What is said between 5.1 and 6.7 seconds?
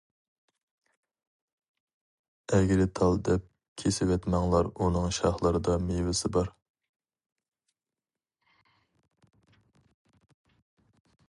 شاخلىرىدا مېۋىسى بار.